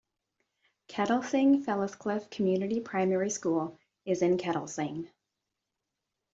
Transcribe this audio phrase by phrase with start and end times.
[0.89, 5.07] Kettlesing Felliscliffe Community Primary School is in Kettlesing.